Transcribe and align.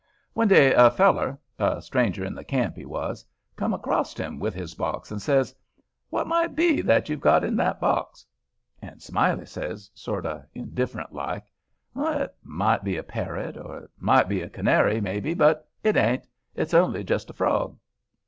One 0.33 0.47
day 0.47 0.73
a 0.73 0.89
feller—a 0.89 1.79
stranger 1.79 2.25
in 2.25 2.33
the 2.33 2.43
camp, 2.43 2.75
he 2.75 2.85
was—come 2.87 3.71
acrost 3.75 4.17
him 4.17 4.39
with 4.39 4.55
his 4.55 4.73
box, 4.73 5.11
and 5.11 5.21
says: 5.21 5.53
"What 6.09 6.25
might 6.25 6.55
be 6.55 6.81
that 6.81 7.07
you've 7.07 7.19
got 7.21 7.43
in 7.43 7.55
the 7.55 7.77
box?" 7.79 8.25
And 8.81 8.99
Smiley 8.99 9.45
says, 9.45 9.91
sorter 9.93 10.49
indifferent 10.55 11.13
like, 11.13 11.45
"It 11.95 12.33
might 12.41 12.83
be 12.83 12.97
a 12.97 13.03
parrot, 13.03 13.55
or 13.57 13.77
it 13.77 13.91
might 13.99 14.27
be 14.27 14.41
a 14.41 14.49
canary, 14.49 15.01
maybe, 15.01 15.35
but 15.35 15.69
it 15.83 15.95
ain't—it's 15.95 16.73
only 16.73 17.03
just 17.03 17.29
a 17.29 17.33
frog." 17.33 17.77